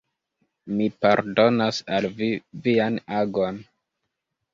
Mi 0.77 0.85
pardonas 1.05 1.81
al 1.97 2.07
vi 2.21 2.29
vian 2.69 2.97
agon. 3.19 3.61